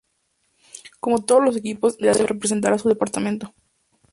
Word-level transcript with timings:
Como 0.99 1.23
todos 1.25 1.43
los 1.43 1.55
equipos, 1.57 1.97
nació 1.99 1.99
con 1.99 2.05
la 2.05 2.11
idea 2.15 2.21
de 2.23 2.27
representar 2.33 2.73
a 2.73 2.79
su 2.79 2.89
departamento. 2.89 3.53